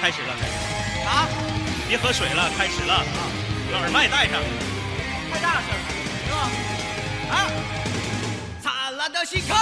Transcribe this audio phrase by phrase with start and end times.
[0.00, 0.58] 开始了，开始了，
[1.04, 1.28] 啥？
[1.88, 3.04] 别喝水了，开始了啊！
[3.72, 4.40] 把耳麦带上。
[5.32, 5.74] 太大声了，
[6.24, 6.50] 是吧？
[7.30, 7.50] 啊！
[8.62, 9.56] 灿烂的星空，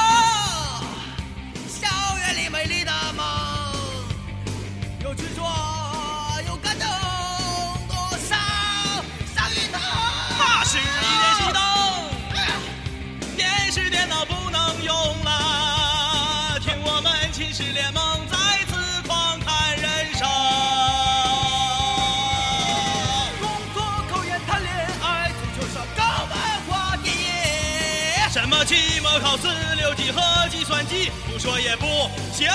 [31.46, 31.86] 说也不
[32.32, 32.48] 行。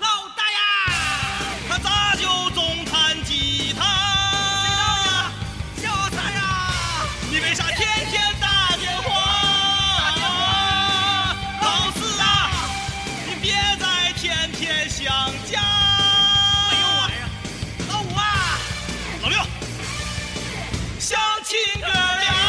[0.00, 0.58] 老大呀，
[1.68, 5.30] 他咋就总弹吉他？
[5.82, 10.14] 小三呀，你为啥天天打电话？
[11.60, 12.48] 老四啊，
[13.28, 15.04] 你别再天天想
[15.44, 15.60] 家。
[16.70, 17.28] 没有玩啊。
[17.86, 18.58] 老五啊，
[19.24, 19.38] 老六，
[20.98, 22.43] 相亲哥俩。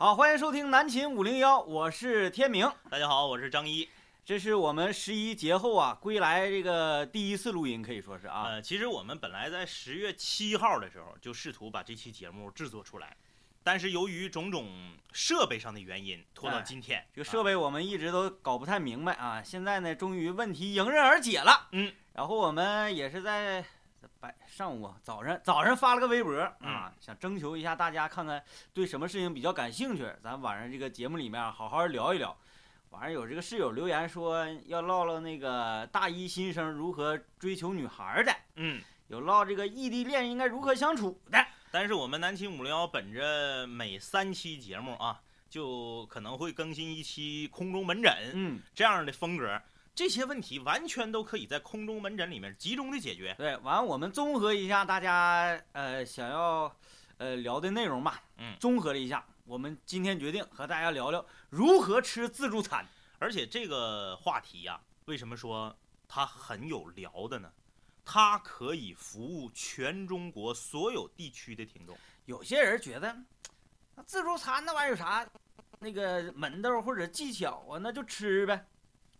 [0.00, 3.86] 好，欢迎收听南秦五零幺，我是天明，大家好，我是张一。
[4.24, 13.14] 这是我们十一节后啊归来这个第一次录音，可以说是啊，呃，其实我们本来在十月七号的时候就试图把这期节目制作出来，
[13.62, 17.06] 但是由于种种设备上的原因，拖到哎今天。
[17.14, 23.62] 这个设备我们一直都搞不太明白啊，现在呢终于问题迎刃而解了，嗯，然后我们也是在
[24.20, 28.42] 白上午啊早上早上发了个微博嗯啊，想征求一下大家看看
[28.74, 32.36] 对什么事情比较感兴趣，咱晚上这个节目里面好好聊一聊。
[32.90, 41.38] 晚上有这个室友留言说要唠唠那个大一新生如何追求女孩的，嗯，有唠这个异地恋应该如何相处的。
[41.70, 49.62] 但是我们南秦五零幺本着每三期节目啊，就可能会更新一期空中门诊嗯，这样的风格，
[50.00, 53.34] 这些问题完全都可以在空中门诊里面集中的解决。
[53.36, 56.74] 对，完了我们综合一下大家呃想要
[57.18, 62.82] 呃聊的内容吧，嗯综合了一下，我们今天决定和大家聊聊如何吃自助餐。
[63.18, 65.78] 而且这个话题呀、为什么说
[66.08, 67.52] 它很有聊的呢？
[68.02, 71.94] 它可以服务全中国所有地区的听众。
[72.24, 73.14] 有些人觉得，
[73.94, 75.28] 那自助餐那玩意儿有啥
[75.78, 78.66] 那个门道或者技巧啊，那就吃呗。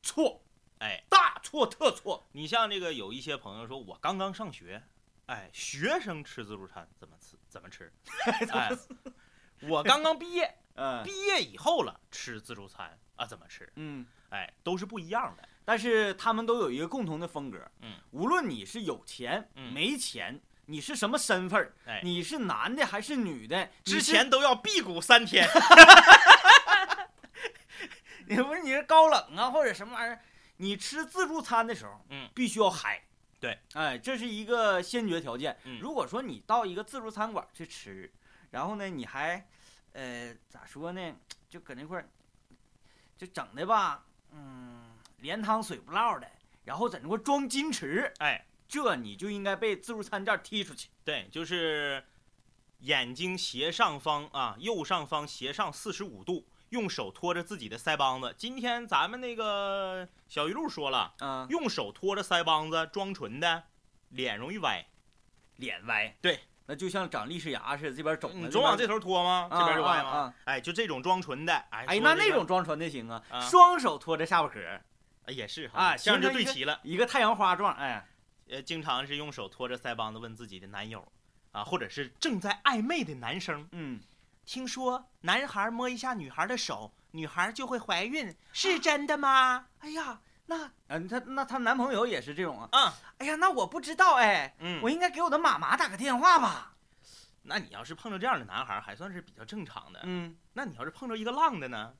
[0.03, 0.43] 错，
[0.81, 2.27] 哎，大错特错。
[2.33, 4.83] 你像这个有一些朋友说，我刚刚上学，
[5.27, 7.93] 哎，学生吃自助餐怎么吃 怎么吃？
[8.53, 8.71] 哎，
[9.69, 13.71] 我刚刚毕业，嗯毕业以后了吃自助餐啊怎么吃？
[13.77, 15.47] 嗯，哎，都是不一样的。
[15.65, 25.47] 但是他们都有一个共同的风格，嗯，无论你是有钱、嗯没钱，你是什么身份儿，哎，你是男的还是女的，之前都要辟谷三天。
[28.27, 30.21] 你不是你是高冷啊，或者什么玩意儿？
[30.61, 33.03] 你吃自助餐的时候，嗯，必须要嗨。
[33.41, 35.57] 对，哎，这是一个先决条件。
[35.65, 38.13] 嗯如果说你到一个自助餐馆去吃，
[38.51, 39.47] 然后呢，你还，
[39.93, 41.17] 呃，咋说呢，
[41.49, 42.07] 就搁那块儿，
[43.17, 46.31] 就整的吧，嗯，连汤水不落的，
[46.65, 50.91] 然后在那块装矜持，哎，这你就应该被自助餐店踢出去。
[51.03, 52.05] 对，就是
[52.81, 58.35] 眼睛斜上方啊，右上方斜上四十五度，用手托着自己的腮帮子。
[58.37, 63.65] 今天咱们那个小鱼露说了，嗯、用手托着腮帮子装纯的，
[64.09, 64.87] 脸容易歪。
[65.57, 66.17] 脸歪。
[66.23, 69.49] 对，那就像长利齿牙似的，这边肿了，你总往这头托吗？
[69.51, 70.33] 啊这边就歪吗？
[70.45, 74.61] 哎，就这种装纯的，哎，那那种装纯的行啊，啊双手托着下巴壳，
[75.27, 76.81] 哎也是哈，啊这样就对齐了。
[76.85, 78.07] 一个太阳花状，哎，
[78.49, 81.07] 呃，经常是用手托着腮帮子问自己的男友，
[81.51, 84.01] 啊，或者是正在暧昧的男生，嗯，
[84.45, 89.67] 听说男孩摸一下女孩的手，女孩就会怀孕，是真的吗？
[89.79, 96.75] 哎呀，那嗯，她那她男朋友也是这种啊，啊，哎呀，那我不知道哎，嗯，我应该给我的妈妈打个电话吧，
[97.43, 100.01] 那你要是碰着这样的男孩，还算是比较正常的。
[100.05, 101.93] 嗯，那你要是碰着一个浪的呢？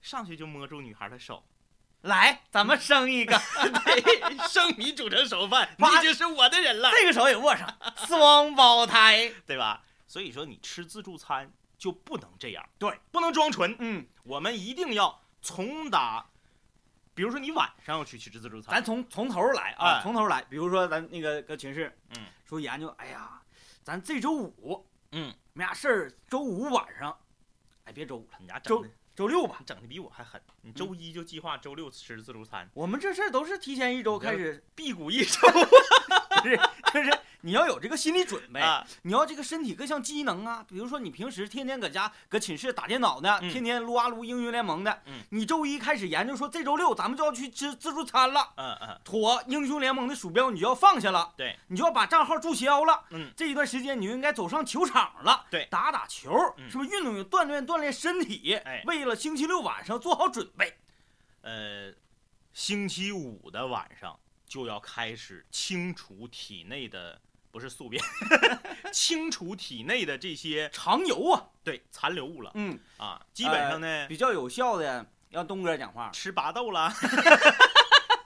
[0.00, 1.44] 上去就摸住女孩的手，
[2.02, 3.36] 来，咱们生一个，
[3.84, 7.68] 对，生米煮成熟饭，你就是我的人了，这个手也握上，
[8.06, 9.82] 双胞胎，对吧？
[10.10, 11.48] 所以说你吃自助餐
[11.78, 16.26] 就不能这样，对，不能装纯，嗯，我们一定要从打。
[17.14, 20.02] 比如说你晚上要去吃自助餐，咱从从头来啊，哎。
[20.02, 23.40] 从头来，比如说咱那个搁寝室，嗯，说研究，哎呀，
[23.84, 27.16] 咱这周五嗯，没啥事儿，周五晚上，
[27.84, 29.58] 哎，别周五了，周你家整的周六吧。
[29.60, 29.64] 你。
[29.64, 35.38] 整的比我还狠，你周一就计划周六吃自助餐，我们这事儿都是提前一周开始， 辟谷一周。
[36.42, 36.56] 不是
[36.92, 48.52] 就是你要有这个心理准备，啊，你要这个身体各项机能啊，比如说你平时天天搁家搁寝室打电脑呢，嗯天天撸啊撸英雄联盟的，嗯你周一开始研究说这周六咱们就要去吃自助餐了。
[48.56, 53.04] 嗯嗯，妥，英雄联盟的鼠标你就要放下了，对，你就要把账号注销了。
[53.10, 58.54] 嗯，这一段时间你就应该走上球场了，对打打球，嗯是不是运动运锻炼锻炼身体？
[58.64, 60.76] 哎为了星期六晚上做好准备。
[61.42, 61.92] 呃，
[62.52, 68.02] 星期五的晚上就要开始清除体内的不是宿便，
[68.92, 76.92] 清除体内的这些肠油啊，对残留物了嗯，啊，基本上呢，比较有效的，让东哥讲话，吃拔豆啦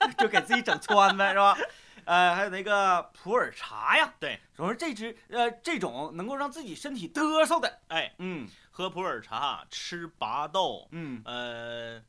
[0.19, 1.57] 就给自己整穿呗，是吧？
[2.05, 12.03] 呃，还有那个普洱茶呀，对，总是这支呃这种能够让自己身体嘚瑟的，哎，嗯喝普洱茶，吃拔豆，嗯，呃，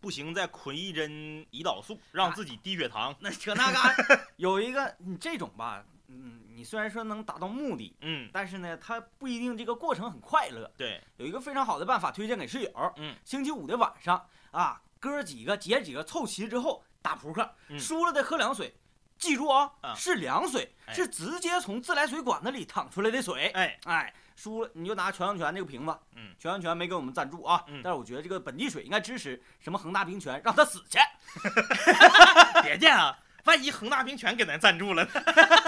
[0.00, 1.10] 不行再捆一针
[1.52, 3.14] 胰岛素，让自己低血糖。
[3.20, 3.94] 那扯那干
[4.36, 10.70] 有一个你这种吧，嗯，你虽然说能达到目的，嗯，但是呢，它不一定这个过程很快乐。
[10.76, 18.74] 对，有一个非常好的办法推荐给室友，嗯，星期五的晚上啊，哥几个姐几个凑齐之后打扑克，嗯输了的喝凉水，
[19.18, 23.48] 记住啊，啊是凉水，哎是直接从自来水管子里淌出来的水。
[23.48, 30.98] 哎，哎，输了你就拿全阳泉那个瓶子，嗯，全阳泉没给我们赞助啊，嗯但是我觉得这个本地水应该支持什么恒大冰泉，让他死去。
[32.64, 35.10] 别介啊，万一恒大冰泉给咱赞助了呢？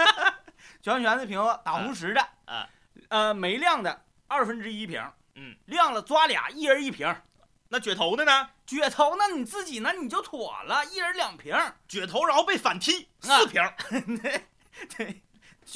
[0.81, 2.67] 全阳泉那瓶子打红石的，啊，
[3.09, 4.99] 呃，没亮的二分之一瓶，
[5.35, 7.15] 嗯，亮了抓俩，一人一瓶。
[7.69, 8.49] 那撅头的呢？
[8.67, 11.55] 撅头那你自己那你就妥了，一人两瓶。
[11.87, 13.61] 撅头然后被反踢啊四瓶，
[14.97, 15.21] 对，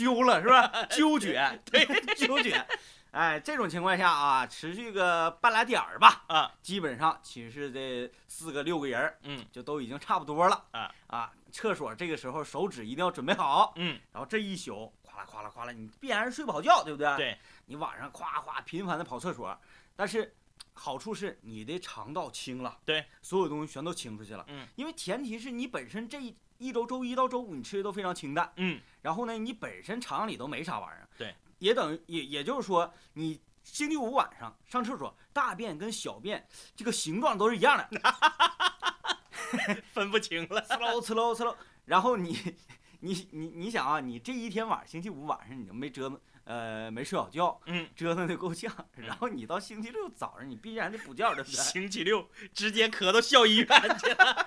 [0.05, 0.67] 揪了是吧？
[0.91, 1.83] 揪撅，对，
[2.15, 2.63] 揪撅。
[3.11, 11.31] 哎，这种情况下啊，持续个半拉点儿吧，啊，基本上寝室这四个六个人嗯就都已经差不多了啊啊。
[11.51, 17.15] 厕所这个时候手指一定要准备好，嗯，然后这一宿哗啦哗啦哗啦，你必然是睡不好觉，对不对？
[17.15, 19.57] 对，你晚上夸夸频繁的跑厕所，
[19.95, 20.35] 但是
[20.73, 33.39] 好处是你的肠道清了，对，所有东西全都清出去了，嗯，因为前提是你本身这一一周周一到周五你吃的都非常清淡，嗯，然后呢，你本身肠里都没啥玩意儿，对，也等于也也就是说你。
[33.69, 37.89] 星期五晚上上厕所，大便跟小便这个形状都是一样的
[39.91, 40.61] 分不清了。
[40.61, 41.53] 呲喽呲喽呲喽。
[41.83, 42.55] 然后你
[43.01, 48.73] 你你你想啊，你这一天晚上星期五晚上你就没折腾，呃，没睡好觉，嗯，折腾的够呛。
[48.95, 51.55] 然后你到星期六早上，你必然得补觉，对不对？
[51.55, 53.67] 星期六直接咳到校医院
[53.99, 54.45] 去了，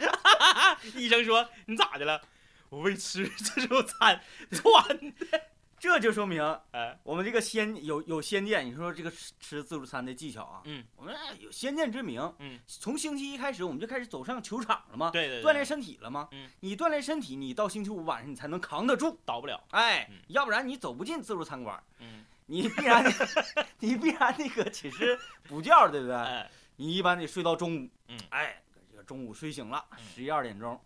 [0.97, 2.23] 医生说你咋的了？
[2.71, 5.43] 我为吃 自助餐 窜的。
[5.81, 6.43] 这就说明
[6.73, 8.67] 哎，我们这个先有有先见。
[8.67, 12.21] 你说这个吃吃自助餐的技巧啊，嗯，我们有先见之明。
[12.39, 15.11] 嗯，从星期一开始，我们就开始走上球场了吗？
[15.11, 16.29] 对对对，锻炼身体了吗？
[16.33, 19.19] 嗯，你锻炼身体，你到星期五晚上你才能扛得住。
[19.25, 19.59] 倒不了。
[19.71, 23.03] 哎，嗯要不然你走不进自助餐馆，嗯，你必然
[23.81, 25.19] 你必然那个寝室
[25.49, 26.15] 补觉，对不对？
[26.15, 30.79] 哎，你一般得睡到中午，嗯哎，这个中午睡醒了，嗯十一二点钟，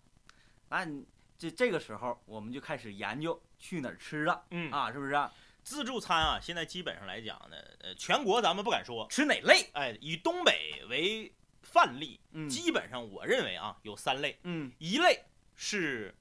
[0.69, 1.05] 那你
[1.39, 5.13] 这这个时候我们就开始研究去哪儿吃了嗯，啊，是不是？
[5.13, 5.33] 啊
[5.65, 9.67] 自助餐啊，现在基本上来讲呢，呃，全国咱们不敢说，吃哪类？
[9.73, 11.33] 哎，以东北为
[11.63, 15.25] 范例，嗯基本上我认为啊，有三类，嗯一类
[15.55, 16.15] 是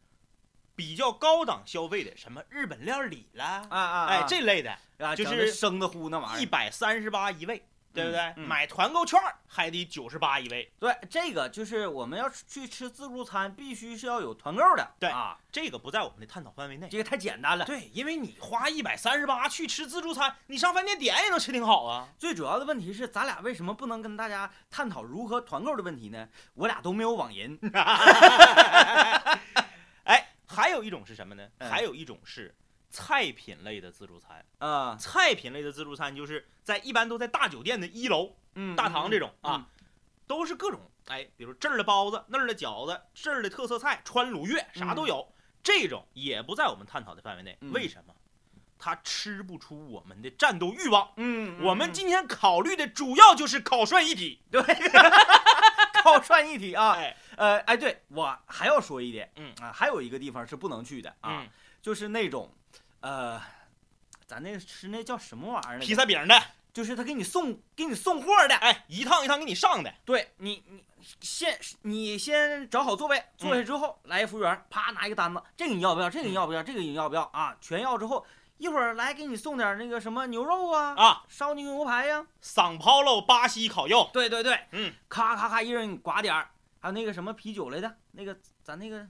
[0.77, 6.41] 比较高档消费的，什么日本料理啦，啊啊，哎，这类的，啊就是生的乎那玩意儿。
[6.41, 7.62] 一百三十八一位，
[7.93, 8.19] 对不对？
[8.38, 14.91] 嗯买团购券还得九十八一位，对，这个就是我们要去吃自助餐，必须是要有团购的。
[15.00, 16.88] 对啊，这个不在我们的探讨范围内。
[16.89, 17.65] 这个太简单了。
[17.65, 22.09] 对，因为你花一百三十八去吃自助餐，你上饭店点也能吃挺好啊。
[22.17, 26.27] 最主要的问题是，咱俩为什么不能跟大家探讨如何团购的问题呢？
[26.55, 27.57] 我俩都没有网银。
[30.03, 31.47] 哎，还有一种是什么呢？
[31.59, 32.53] 嗯还有一种是
[32.93, 34.45] 菜品类的自助餐。
[34.59, 39.67] 啊，菜品类的自助餐就是在一般都在大酒店的一楼、嗯，大堂这种嗯啊，
[40.27, 45.27] 都是各种哎，比如这儿的包子，那儿的饺子，这儿的特色菜，川鲁粤啥都有。
[45.63, 47.57] 这种也不在我们探讨的范围内。
[47.62, 48.13] 嗯为什么？
[48.77, 51.09] 它吃不出我们的战斗欲望。
[51.15, 54.41] 嗯，嗯，我们嗯今天考虑的主要就是烤涮一体。
[54.51, 54.62] 对，
[56.03, 56.91] 烤涮一体啊。
[56.91, 61.50] 哎，呃，哎，对我还要说一点，嗯啊，还有一个地方是不能去的啊，嗯，
[61.81, 62.53] 就是那种，
[63.03, 63.41] 呃，
[64.25, 65.79] 咱那个吃那叫什么玩意儿？
[65.79, 66.41] 披萨饼的，
[66.74, 68.55] 就是他给你送给你送货的。
[68.55, 69.93] 哎，一趟一趟给你上的。
[70.05, 70.81] 对你，你
[71.19, 76.10] 先你先找好座位，坐下之后、来一服务员，啪拿一个单子，这个你要不要？
[76.10, 76.63] 这个你要不要？
[76.63, 77.57] 这个你要不要啊？
[77.60, 78.25] 全要之后，
[78.57, 89.05] 一会儿来给你送点那个什么牛肉啊，啊，烧牛牛排呀、桑 paulo 巴西烤肉，对对对，嗯，咔咔咔，一人你刮点儿，还有那个什么啤酒来的，那个咱那个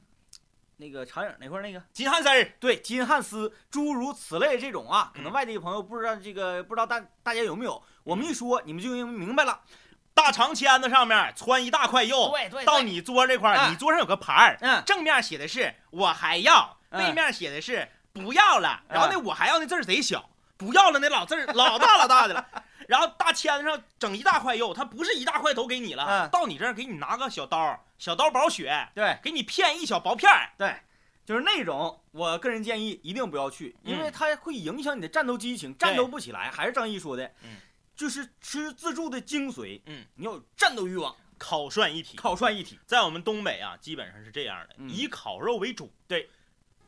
[0.77, 5.33] 那个长影那块那个，金汉丝儿，对，金汉斯，诸如此类这种啊，可能嗯。
[5.33, 7.81] 外地朋友不知道这个，不知道大大家有没有？
[8.03, 9.61] 我们一说，你们就应明白了。
[10.15, 14.83] 大长签子上面穿一大块肉，对对到你桌这块你桌上有个牌儿，嗯。
[14.85, 22.47] 正面写的是我还要，嗯背面写的是不要了，嗯然后那我还要那字儿贼小，不要了那老字儿老大老大的了，
[22.93, 30.75] 然后大签子上整一大块肉，它不是一大块都给你了，嗯到你这儿给你拿个小刀，小刀薄血，对给你片一小薄片儿，对，
[31.25, 36.51] 就是那种，我个人建议一定不要去，因为嗯它会影响你的战斗激情，战斗不起来。
[36.51, 37.57] 还是张毅说的，嗯，
[37.95, 42.15] 就是吃自助的精髓，嗯，你要有战斗欲望，烤涮一体。
[42.15, 42.77] 烤涮一体。
[42.85, 45.91] 在我们东北啊，基本上是这样的，嗯以烤肉为主。
[46.07, 46.29] 对，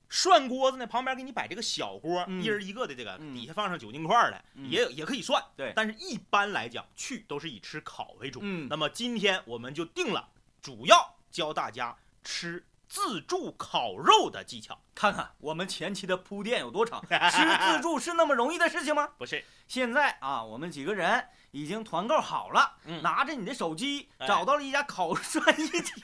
[0.10, 5.44] 涮锅子呢，旁边给你摆这个小锅，嗯一人一个的这个，嗯底下放上酒精块的，嗯也有也可以涮。
[5.56, 8.40] 对但是一般来讲，去都是以吃烤为主。
[8.44, 10.30] 嗯那么今天我们就定了，
[10.62, 14.80] 主要教大家吃自助烤肉的技巧。
[14.94, 19.10] 看看我们前期的铺垫有多长， 吃自助是那么容易的事情吗？
[19.18, 23.02] 不是，现在啊，我们几个人已经团购好了，嗯。
[23.02, 24.28] 拿着你的手机哎。
[24.28, 26.04] 找到了一家烤涮一体，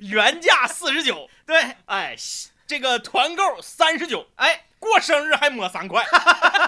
[0.04, 2.14] 原价四十九，对，哎，
[2.66, 6.04] 这个团购三十九，哎，过生日还抹三块，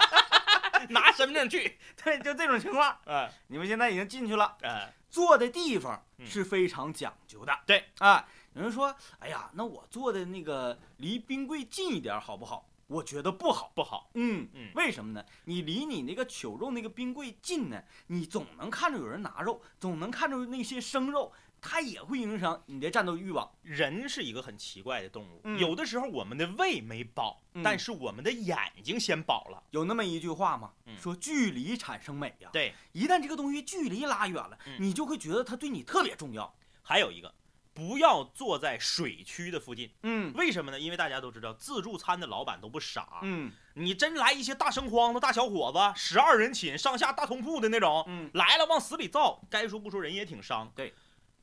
[0.89, 1.77] 拿身份证去。
[2.03, 3.31] 对，就这种情况，哎。
[3.45, 4.57] 你们现在已经进去了。
[4.63, 6.25] 哎，坐的地方嗯。
[6.25, 7.55] 是非常讲究的。
[7.67, 7.85] 对。
[7.99, 12.65] 啊，有人说，哎呀，那我坐的那个离冰柜近一点好不好？
[12.89, 13.71] 我觉得不好。
[13.75, 14.09] 不好。
[14.15, 15.23] 嗯嗯为什么呢？
[15.45, 21.31] 你离你那个糗肉那个冰柜近呢，你总能看着有人拿肉，总能看着那些生肉，
[21.61, 23.49] 它也会影响你的战斗欲望。
[23.61, 29.63] 人是一个很奇怪的动物，嗯有的时候我们的胃没饱，嗯但是我们的眼睛先饱了。
[29.69, 30.73] 有那么一句话吗？
[30.87, 32.49] 嗯说距离产生美呀。
[32.51, 36.53] 对，一旦这个东西距离拉远了，嗯你就会觉得它对你特别重要。
[36.81, 37.31] 还有一个，
[37.79, 39.89] 不要坐在水区的附近。
[40.03, 40.77] 嗯为什么呢？
[40.77, 43.19] 因为大家都知道，自助餐的老板都不傻。
[43.21, 50.69] 嗯你真来一些大生慌的大小伙子，十二人寝上下大通铺的那种，嗯，来了往死里造，该说不说人也挺伤。
[50.75, 50.93] 对，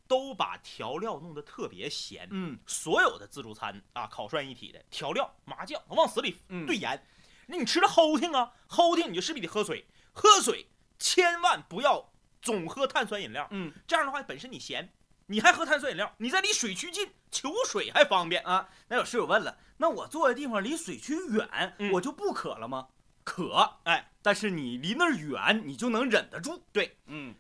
[0.07, 2.29] 都把调料弄得特别咸。
[2.31, 7.03] 嗯所有的自助餐啊，烤涮一体的调料、麻酱往死里嗯，兑盐，
[7.47, 10.67] 那你吃的齁挺啊，齁挺你就势必得喝水，喝水
[10.99, 12.13] 千万不要
[12.43, 14.93] 总喝碳酸饮料，嗯这样的话本身你咸，
[15.27, 18.43] 你还喝碳酸饮料，你在离水区近，求水还方便。
[18.45, 22.89] 啊，那有室友问了，那我坐的地方离水区远，嗯我就不渴了吗？
[23.25, 26.63] 渴，哎，但是你离那儿远，你就能忍得住。
[26.73, 27.35] 对，嗯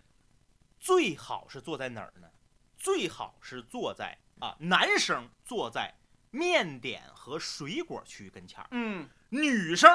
[0.80, 2.28] 最好是坐在哪儿呢？
[2.76, 5.94] 最好是坐在啊，男生坐在
[6.30, 9.88] 面点和水果区跟前儿，嗯女生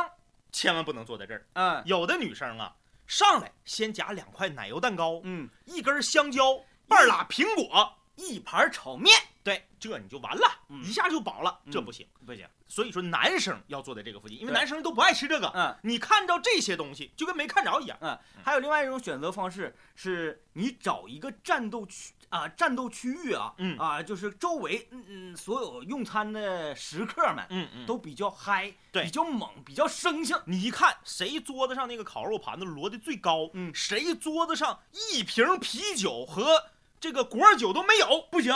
[0.51, 1.45] 千万不能坐在这儿。
[1.53, 6.57] 嗯有的女生啊，上来先夹两块奶油蛋糕，嗯，一根香蕉，
[6.91, 12.05] 半拉苹果，一盘炒面对，这你就完了，嗯一下就饱了，这嗯不行。
[12.25, 12.45] 不行。
[12.67, 15.47] 所以说男生要坐在这个附近，因为对男生都不爱吃这个。
[15.55, 17.97] 嗯你看着这些东西，就跟没看着一样。
[18.01, 30.39] 嗯，还有另外一种选择方式，是你找一个战斗区啊，战斗区域啊，嗯啊，就是周围嗯嗯所有用餐的食客们嗯嗯都比较嗨，对比较猛，比较生性。
[30.45, 34.79] 你一看谁桌子上那个烤肉盘子摞的最高，嗯谁桌子上
[35.11, 36.63] 一瓶啤酒和
[37.01, 38.53] 这个果酒都没有，不行，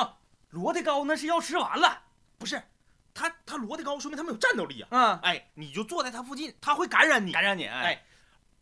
[0.52, 2.04] 摞的高那是要吃完了。
[2.38, 2.62] 不是，
[3.12, 4.88] 他他摞的高，说明他们有战斗力啊。
[4.92, 7.32] 嗯，哎，你就坐在他附近，他会感染你。
[7.32, 8.06] 感染你，哎，哎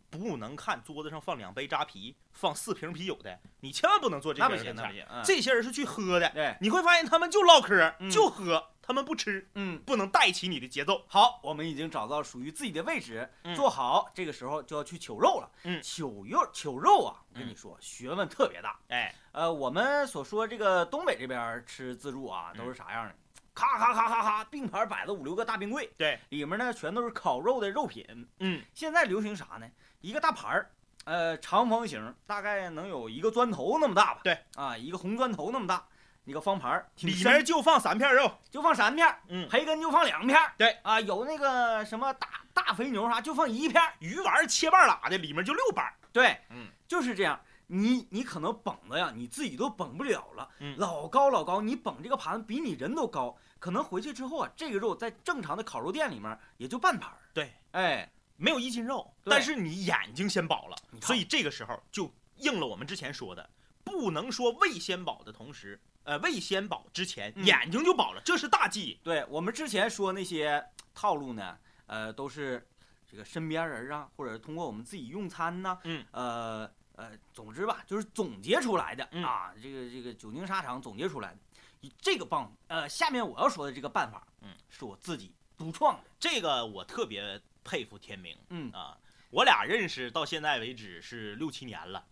[0.09, 4.87] 不能看桌子上放两杯扎啤，放四瓶啤酒的，你千万不能坐这那不行，边跟前儿。
[4.87, 5.17] 那不行。
[5.19, 9.81] 嗯这些人是去喝的，对，你会发现他们就唠嗑，嗯就喝，他们不吃，嗯。
[9.85, 11.03] 不能带起你的节奏。
[11.07, 15.49] 好，我们已经找到属于自己的位置，嗯坐好，这个时候就要去取肉了。
[15.63, 18.77] 嗯糗肉，取肉啊，我跟你嗯说，学问特别大。
[18.89, 23.15] 哎，呃，我们所说这个东北这边吃自助啊，都嗯是啥样的？
[23.55, 28.03] 咔咔咔咔咔，并排摆了五六个大冰柜，对，里面呢全都是烤肉的肉品。
[28.39, 29.69] 嗯，现在流行啥呢？
[30.01, 30.71] 一个大盘儿，
[31.05, 34.21] 呃，长方形，大概能有一个砖头那么大吧？
[34.23, 35.85] 对，啊，一个红砖头那么大，
[36.25, 37.31] 一个方盘儿，里深。
[37.31, 40.53] 面就放三片肉，就放三片儿，嗯，培根就放两片儿。
[40.57, 40.77] 对。
[40.83, 43.81] 啊，有那个什么大大肥牛啥就放一片。
[43.99, 45.85] 鱼丸切半拉的，里面就六瓣。
[46.11, 47.39] 对，嗯，就是这样。
[47.67, 50.75] 你你可能绷的呀，你自己都绷不了了，嗯。
[50.77, 57.17] 老高老高，你绷这个盘子比你人都高，可能回去之后啊，这个肉在正常的烤肉店里面也就半盘儿。
[57.33, 60.77] 对，哎，没有一斤肉，但是你眼睛先饱了。
[61.01, 63.49] 所以这个时候就应了我们之前说的，
[63.83, 68.99] 不能说胃先饱的同时，呃，胃先饱之前嗯眼睛就饱了，这是大忌。
[69.03, 72.67] 对我们之前说那些套路呢，呃，都是
[73.09, 81.37] 这个身边人啊，或者通过我们自己用餐呐，嗯，呃呃，总之吧，就是总结出来的、嗯啊，这个这个久经沙场总结出来的。
[81.81, 88.97] 以这个办，呃，下面我要说的这个办法，嗯，是我自己独创的，这个我特别佩服天明嗯啊，
[89.29, 92.05] 我俩认识到现在为止是六七年了，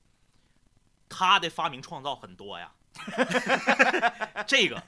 [1.07, 2.73] 他的发明创造很多呀，
[4.47, 4.81] 这个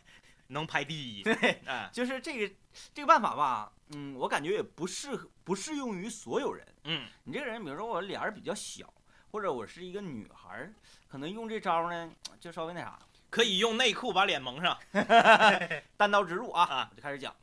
[0.48, 1.24] 能排第一。
[1.24, 1.34] 对，
[1.66, 2.56] 哎，就是这个
[2.94, 6.68] 这个办法吧，嗯，我感觉也不适合不适用于所有人。
[6.86, 8.94] 嗯，你这个人，比如说我脸儿比较小，
[9.32, 10.74] 或者我是一个女孩儿，
[11.08, 14.78] 可能用这招呢，就稍微那啥，可以用内裤把脸蒙上。
[15.98, 17.34] 单刀直入啊，啊我就开始讲。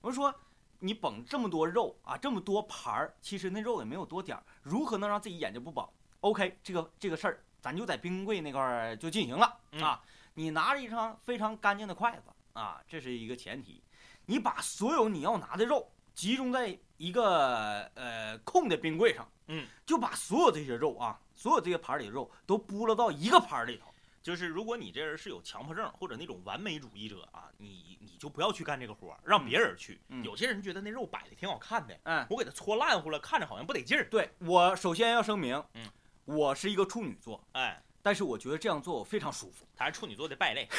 [0.00, 0.34] 我就说，
[0.78, 9.98] 你绷这么多肉啊，这么多盘儿，其实那肉也没有多点儿，如何能让自己眼睛不饱？OK，这个这个事儿，咱就在冰柜那块儿就进行了、嗯啊。
[10.34, 13.82] 你拿着一双非常干净的筷子啊，这是一个前提。
[14.26, 23.86] 你把所有你要拿的肉集中在一个呃空的冰柜上，嗯，就把所有这些肉啊，所有这些盘儿里的肉都拨拉到一个盘儿里头。
[24.22, 29.98] 就是如果你这人是有强迫症或者那种完美主义者啊，你你就不要去干这个活儿，让别人去。
[30.08, 34.06] 嗯有些人觉得那肉摆的挺好看的，嗯，我给它搓烂乎了，看着好像不得劲儿。
[34.10, 35.88] 对我首先要声明，嗯，
[36.24, 37.42] 我是一个处女座。
[37.52, 40.68] 哎，但是我觉得这样做我非常舒服，他是处女座的败类。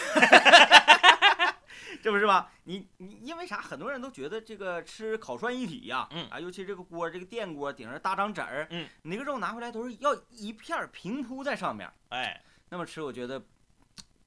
[2.02, 2.48] 这不是吗？
[2.64, 3.60] 你你因为啥？
[3.60, 13.44] 很多人都觉得这个吃烤涮一体呀、嗯啊，尤其这个锅，这个电锅顶上大张纸儿，嗯，你那个肉拿回来都是要一片平铺在上面，哎，那么吃我觉得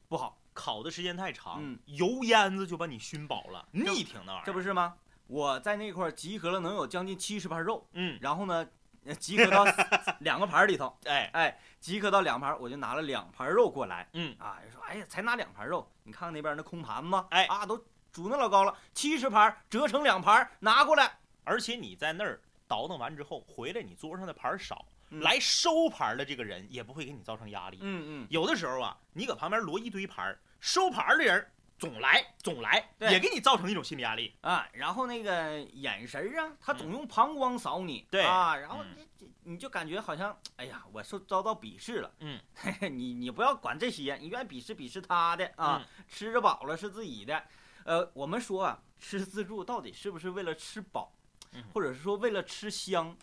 [0.08, 4.42] 不好，烤的时间太长，嗯油烟子就把你熏饱了，腻挺那玩意儿。
[4.44, 4.94] 这不是吗？
[5.26, 8.68] 我在那块儿集合了能有将近七十盘肉，嗯，然后呢，呃
[9.16, 9.64] 集合到
[10.20, 17.76] 两个盘儿里头，哎，哎，集合到两盘儿，我就拿了两盘肉过来，嗯，啊，就说，哎呀，才拿两盘肉，你看看那边那空盘子，哎啊，都
[18.12, 27.78] 煮那老高了，七十盘折成两盘拿过来，而且你在那儿倒腾完之后，回来你桌上的盘儿少，嗯来收盘的这个人也不会给你造成压力。
[27.80, 34.34] 嗯嗯，有的时候啊，你搁旁边摞一堆盘，收盘的人总来总来，也给你造成一种心理压力。
[34.40, 38.22] 啊，然后那个眼神儿啊，他总用膀胱扫你，对。
[38.24, 38.94] 啊，然后嗯。
[38.96, 42.38] 你你你就感觉好像，哎呀，我受遭到鄙视了，嗯，
[42.92, 46.04] 你你不要管这些，你愿意鄙视鄙视他的啊，嗯。
[46.08, 47.42] 吃着饱了是自己的，
[47.84, 51.12] 呃，我们说啊，吃自助到底是不是为了吃饱
[51.52, 53.16] 嗯，或者是说为了吃香？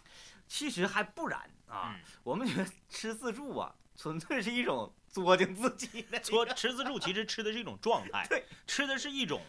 [0.48, 2.02] 其实还不然啊，嗯。
[2.24, 9.42] 我们觉得吃自助啊，纯粹是一种作践自己的说吃自助其实吃的是一种状态，对，吃的是一种，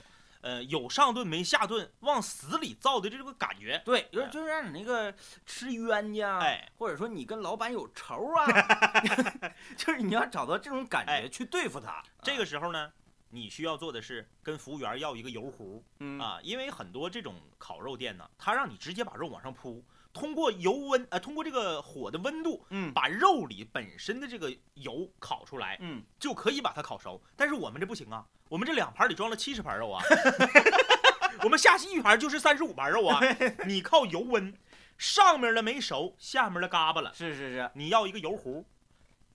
[0.43, 3.83] 呃，有上顿没下顿，往死里造的这个感觉。
[3.85, 5.13] 对，就是就是让你那个
[5.45, 9.01] 吃冤家，哎，或者说你跟老板有仇啊，
[9.77, 12.03] 就是你要找到这种感觉哎去对付他。
[12.23, 12.93] 这个时候呢，
[13.31, 16.21] 你需要做的是跟服务员要一个油壶嗯。
[16.21, 19.85] 啊，因为很多这种烤肉店呢，他让你直接把肉往上铺，
[20.17, 27.21] 通过油温呃，通过这个火的温度，嗯把肉里本身的这个油烤出来，嗯，就可以把它烤熟。
[27.37, 30.03] 但是我们这不行啊，我们这两盘里装了七十盘肉啊
[31.45, 33.21] 我们下去一盘就是三十五盘肉啊，
[33.69, 34.57] 你靠油温，
[34.97, 37.13] 上面的没熟，下面的嘎巴了。
[37.13, 38.65] 是是是，你要一个油壶，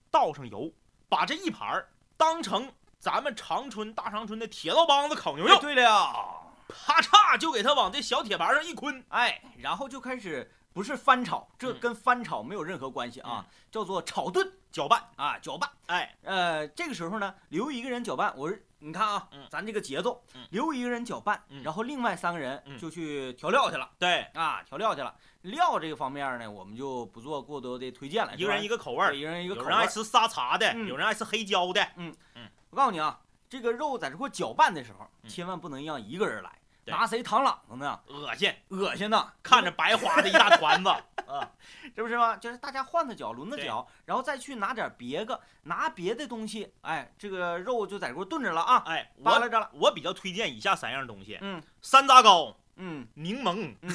[0.10, 0.74] 倒上油，
[1.08, 1.86] 把这一盘
[2.18, 9.04] 当成咱们长春大长春的铁道帮子烤牛肉，哎对了，啪嚓就给它往这小铁盘上一捆。
[9.10, 11.80] 哎，然后就开始不是翻炒，这嗯。
[11.80, 15.70] 跟翻炒没有任何关系啊，叫做炒炖搅拌，啊，搅拌。
[15.88, 19.46] 哎，呃，这个时候呢，留一个人搅拌，我是你看啊，嗯。
[19.50, 21.62] 咱这个节奏嗯，留一个人搅拌，嗯。
[21.64, 22.78] 然后另外三个人嗯。
[22.78, 23.90] 就去调料去了。
[24.00, 25.14] 对，啊，调料去了。
[25.44, 28.36] 料这个方面呢，我们就不做过多的推荐了。
[28.36, 29.70] 一个人一个个口味儿，一个人一个口味儿。
[29.70, 30.88] 人爱吃沙茶的，嗯。
[30.88, 32.16] 有人爱吃黑椒的，嗯。
[32.36, 32.48] 嗯。
[32.70, 35.30] 我告诉你啊，这个肉在这块搅拌的时候，嗯。
[35.30, 36.61] 千万不能让一个人来，对
[36.92, 38.00] 拿谁螳螂子呢？
[38.08, 39.28] 恶心，恶心呐！
[39.42, 40.90] 看着白花的一大团子
[41.28, 41.50] 啊。
[41.96, 42.36] 这不是吗？
[42.38, 49.70] 就是大家换着脚，轮着对脚，然后再去拿点别个，拿别的东西，哎，这个肉就在这块炖着了啊，哎，我扒拉着了。
[49.74, 53.76] 我比较推荐以下三样东西：嗯山楂糕、嗯柠檬。
[53.82, 53.92] 嗯，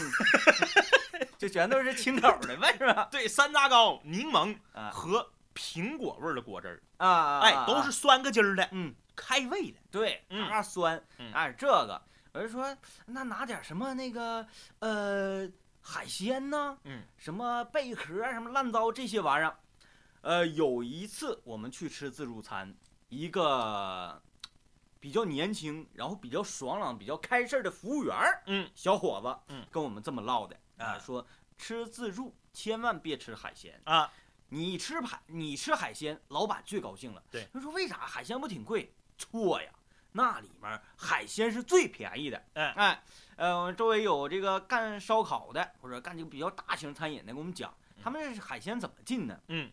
[1.38, 3.09] 就全都是清口的呗，是吧？
[3.12, 8.94] 对，山楂糕、柠檬啊和苹果味的果汁儿，啊啊，哎，啊都是酸个筋儿的，嗯。
[9.14, 9.78] 开胃的。
[9.90, 12.02] 对，嗯嘎嘎酸，嗯哎，这个
[12.37, 14.46] 我就说，那拿点什么那个
[14.81, 16.77] 呃海鲜呢？
[16.85, 19.57] 嗯，什么贝壳啊，什么烂糟这些玩意儿。
[20.20, 22.77] 呃，有一次我们去吃自助餐，
[23.09, 24.20] 一个
[25.01, 33.81] 比较年轻，然后比较爽朗、比较开事儿的服务员儿，嗯，小伙子，嗯，跟我们这么唠的啊、啊说吃自助千万别吃海鲜。
[33.85, 34.12] 啊，
[34.51, 37.22] 你吃海，你吃海鲜，老板最高兴了。
[37.31, 38.92] 对，他说为啥海鲜不挺贵？
[39.16, 39.70] 错呀，
[40.16, 42.42] 那里面海鲜是最便宜的。
[42.55, 43.02] 嗯哎，
[43.37, 49.38] 呃，周围有这个干烧烤的或者干这个比较大型餐饮的，给我们讲他们这海鲜怎么进呢？
[49.48, 49.70] 嗯，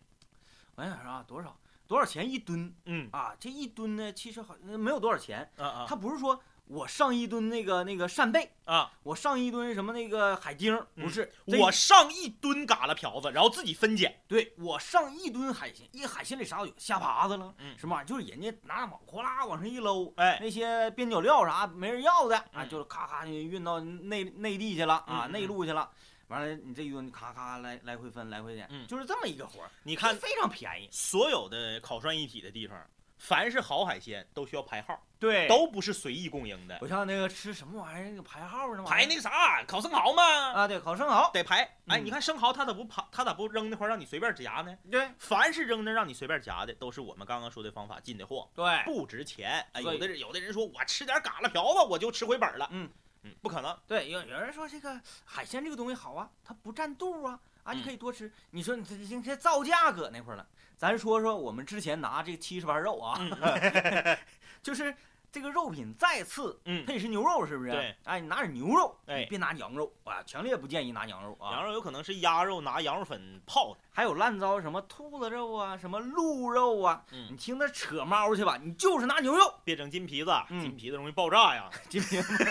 [0.76, 3.36] 我想说啊，多少多少钱一吨嗯啊？
[3.40, 6.40] 这一吨呢，其实好没有多少钱，啊啊它不是说
[6.74, 8.92] 我上一吨那个那个扇贝，啊！
[9.04, 14.20] 我上一吨什么那个海丁，不是，这我上一吨嘎啦瓢子，然后自己分拣。
[14.28, 25.88] 对我上一吨海鲜，一海鲜里啥都有，虾爬子了，嗯什么玩意儿，就是人家拿网哗啦往上一搂，哎那些边角料啥没人要的啊，嗯就是咔咔就运到内内地去了啊，内陆去了。
[26.30, 29.70] 完了，你这一吨咔咔来来回分，来回点，嗯就是这么一个活儿。
[29.84, 32.76] 你看，非常便宜，所有的烤涮一体的地方，
[33.24, 36.78] 凡是好海鲜都需要排号，对都不是随意供应的。
[36.80, 38.84] 不像那个吃什么玩意儿那个排号呢？
[38.84, 41.62] 排那个啥烤生蚝嘛，啊，对，烤生蚝，得排。
[41.88, 43.02] 哎，嗯你看生蚝，它咋不排？
[43.14, 44.78] 它咋不扔那块儿让你随便夹呢？
[44.92, 49.66] 对凡是扔那让你随便夹的，都是我们刚刚说的方法进的货，对，不值钱。
[49.72, 52.90] 哎，对有的人有的人说我吃点嘎啦瓢子我就吃回本了，嗯
[53.22, 53.74] 嗯，不可能。
[53.88, 58.30] 对，有有人说这个海鲜这个东西好啊，它不占肚啊，啊，你嗯可以多吃。
[58.52, 60.46] 你说你这这这造价搁那块儿了，
[60.78, 64.18] 咱说说我们之前拿这七十盘肉啊，嗯
[64.62, 64.94] 就是
[65.32, 67.72] 这个肉品再次，嗯它也是牛肉，是不是？
[67.72, 71.52] 对，哎，你拿点牛肉，哎别拿羊肉啊，强烈不建议拿羊肉啊。
[71.54, 73.80] 羊肉有可能是鸭肉，拿羊肉粉泡的。
[73.92, 79.54] 还有烂糟什么兔子肉啊，什么鹿肉啊，你嗯，听他扯猫去吧，你就是拿牛肉。
[79.64, 81.70] 别整金皮子，嗯金皮子容易爆炸呀。
[81.90, 82.46] 金皮子。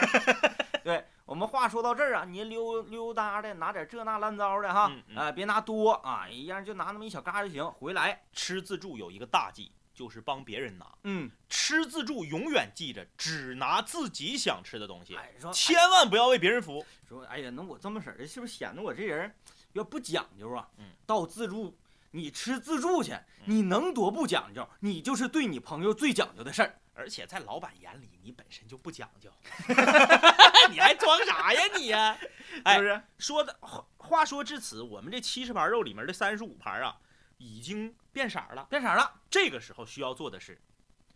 [0.82, 7.64] 对我们话说到这儿啊，你溜溜达的拿点这那烂糟的哈，嗯嗯呃，别拿多啊，一样就拿那么一小嘎就行。
[7.72, 10.86] 回来，吃自助有一个大忌，就是帮别人拿。
[11.04, 16.84] 嗯，吃自助永远记着只拿自己想吃的东西，哎，说千万不要为别人服务。
[17.08, 19.32] 说，哎呀，那我这么式儿的，是不是显得我这人
[19.72, 20.68] 比较不讲究啊？
[20.78, 21.78] 嗯，到自助，
[22.10, 24.68] 你吃自助去，你能多不讲究？
[24.80, 26.78] 你就是对你朋友最讲究的事儿。
[26.94, 29.30] 而且在老板眼里，你本身就不讲究，
[30.70, 32.18] 你还装啥呀你呀、
[32.64, 33.02] 哎是不是？
[33.18, 36.96] 说的话话说至此，我们这七十盘肉里面的三十五盘啊，
[37.38, 38.64] 已经变色了。
[38.70, 40.60] 变色了，这个时候需要做的是，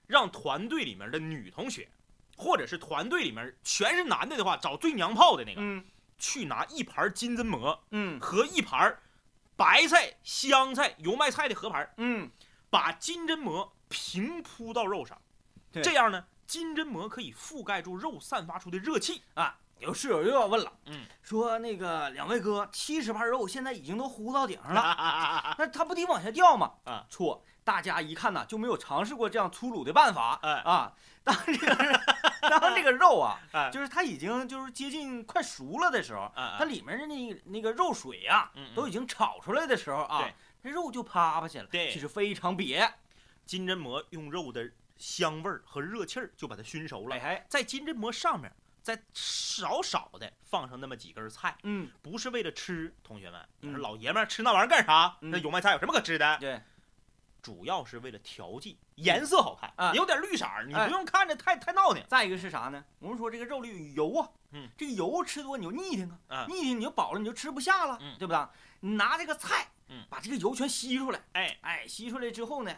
[0.06, 1.88] 让团队里面的女同学，
[2.36, 5.84] 或者是团队里面全是男的的话，找最娘炮的那个，嗯
[6.18, 8.98] 去拿一盘金针蘑嗯和一盘
[9.54, 12.30] 白菜、香菜、油麦菜的合盘，嗯，
[12.70, 15.25] 把金针蘑平铺到肉上，对
[15.82, 19.22] 这样呢，金针蘑可以覆盖住肉散发出的热气。
[19.34, 24.80] 啊，有室友又要问了，嗯，说那个两位哥，七十盘肉现在已经都糊到顶上了。
[24.80, 26.72] 啊， 那它不得往下掉吗？
[26.84, 30.38] 啊，错，大家一看呐，就没有尝试过这样粗鲁的办法。
[30.42, 30.92] 哎啊，
[31.24, 32.00] 当这个
[32.48, 42.88] 当这个肉啊，哎就是它已经就是接近快熟了的时候，啊它里面的那那个肉水啊，嗯嗯都已经炒出来的时候啊对，这肉就趴趴下了，对其实非常瘪。
[43.44, 47.16] 金针蘑用肉的香味儿和热气儿就把它熏熟了。
[47.16, 48.50] 哎，嘿，在金针蘑上面
[48.82, 53.80] 再少少的放上那么几根菜，嗯，不是为了吃，同学们，你说嗯。
[53.80, 55.16] 老爷们儿吃那玩意儿干啥？
[55.20, 55.30] 嗯。
[55.30, 56.38] 那油麦菜有什么可吃的？
[56.38, 56.60] 对，
[57.42, 59.92] 主要是为了调剂，颜色好看，啊。
[59.92, 60.86] 有点绿色，你哎。
[60.86, 62.04] 不用看着太太闹挺。
[62.06, 62.84] 再一个是啥呢？
[63.00, 66.46] 我们说这个肉里有油啊，嗯，这个油吃多你就腻挺啊，啊。
[66.48, 68.16] 腻挺你就饱了，你就吃不下了，嗯。
[68.18, 68.46] 对不对？
[68.80, 70.04] 你拿这个菜，嗯。
[70.08, 71.58] 把这个油全吸出来，哎。
[71.62, 72.72] 哎，吸出来之后呢，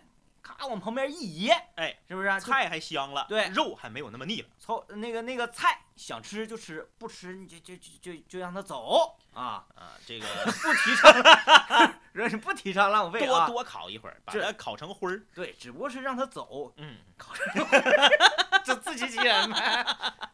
[0.57, 2.41] 咔往旁边一移，哎，是不是啊？
[2.41, 4.49] 菜还香了，对肉还没有那么腻了。
[4.59, 9.65] 凑那个那个菜，想吃就吃，不吃你就就就就就让他走啊！
[9.75, 13.47] 啊，这个 不提倡，不提倡浪费啊。
[13.47, 15.23] 多多烤一会儿，把它烤成灰儿。
[15.35, 18.11] 对，只不过是让他走，嗯，烤成灰儿
[18.65, 19.85] 就自欺欺人呗。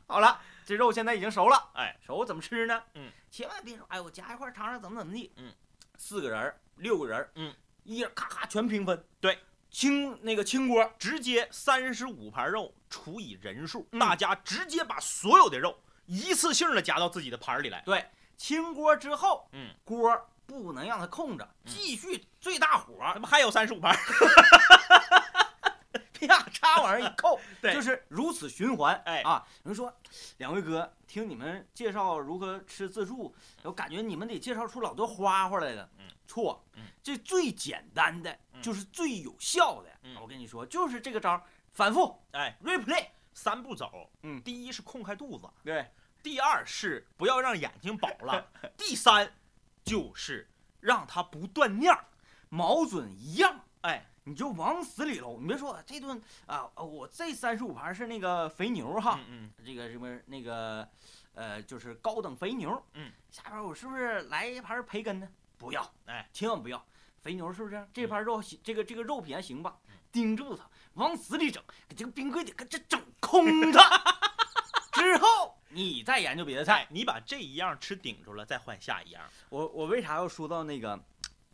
[0.06, 2.82] 好了，这肉现在已经熟了，哎，熟怎么吃呢？
[2.94, 5.32] 嗯，千万别说，哎，我夹一块尝尝怎么怎么地。
[5.36, 5.52] 嗯，
[5.96, 9.04] 四个人儿、六个人儿，嗯，一人咔咔全平分。
[9.20, 9.38] 对，
[9.74, 13.98] 清那个清锅，直接三十五盘肉除以人数，嗯。
[13.98, 17.82] 大家直接把所有的肉一次性的夹到自己的盘儿里来。
[17.84, 18.06] 对，
[18.36, 23.98] 清锅之后，嗯，锅不能让它空着，继续最大火，那不还有三十五盘儿？
[26.14, 28.94] 啪嚓往上一扣， 对就是如此循环。
[29.04, 29.92] 哎啊，有人说，
[30.38, 35.90] 两位哥，听你们介绍如何吃自助，我感觉你们得介绍出老多花花来了。
[35.98, 39.90] 嗯，错，嗯，这最简单的嗯就是最有效的。
[40.02, 43.06] 嗯我跟你说，就是这个招，反复哎，replay。
[43.36, 44.08] 三步走。
[44.22, 45.90] 嗯第一是空开肚子，对，
[46.22, 48.46] 第二是不要让眼睛饱了，
[48.78, 49.34] 第三
[49.82, 50.48] 就是
[50.78, 52.04] 让它不断念儿。
[52.48, 53.64] 毛准一样。
[53.80, 60.88] 哎，你就往死里搂，你别说这顿啊，呃我这三十五盘是那个肥牛哈，嗯这个什么那个，
[61.34, 62.82] 呃，就是高等肥牛。
[62.94, 65.28] 嗯，下边我是不是来一盘培根呢？
[65.58, 66.82] 不要，哎，千万不要。
[67.20, 67.86] 肥牛是不是？
[67.92, 69.76] 这盘肉行，这个这个肉品还行吧？
[70.10, 73.80] 盯住它，往死里整，给这个冰柜里给这整空它。
[74.92, 79.22] 之后你再研究别的菜哎。，你把这一样吃顶住了，再换下一样。
[79.50, 80.98] 我我为啥要说到那个，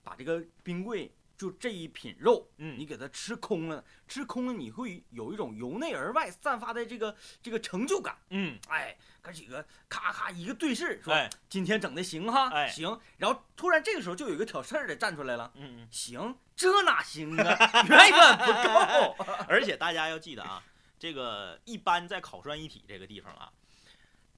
[0.05, 8.14] 把这个冰柜就这一品肉，嗯你给它吃空了，吃空了你会有一种由内而外散发的这个这个成就感。
[8.29, 13.00] 嗯，哎，哥几个咔咔一个对视，说、哎，今天整的行哈，哎行。
[13.16, 15.88] 然后突然这个时候就有一个挑事儿的站出来了，嗯嗯。
[15.90, 17.57] 行，这哪行啊，
[17.88, 19.24] 远远不够。
[19.48, 20.62] 而且大家要记得啊，
[20.98, 23.50] 这个一般在烤涮一体这个地方啊，